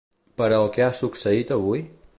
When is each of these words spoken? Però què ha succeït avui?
Però 0.41 0.57
què 0.77 0.85
ha 0.87 0.89
succeït 1.01 1.55
avui? 1.59 1.87